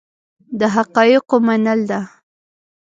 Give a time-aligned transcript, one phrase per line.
[0.59, 1.99] د حقایقو منل ده.